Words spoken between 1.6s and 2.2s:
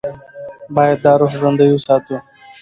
وساتو.